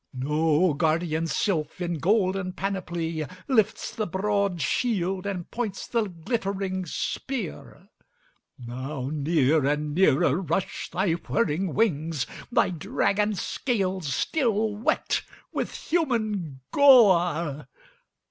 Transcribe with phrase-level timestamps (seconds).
[0.15, 7.87] No guardian sylph, in golden panoply, Lifts the broad shield, and points the glittering spear.
[8.57, 15.21] Now near and nearer rush thy whirring wings, Thy dragon scales still wet
[15.53, 17.67] with human gore.